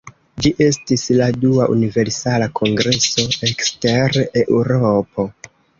[0.43, 5.33] Ĝi estis la dua Universala Kongreso ekster Eŭropo.